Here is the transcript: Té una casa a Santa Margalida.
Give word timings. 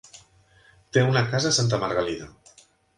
Té 0.97 1.05
una 1.11 1.23
casa 1.29 1.53
a 1.55 1.59
Santa 1.61 1.83
Margalida. 1.87 2.35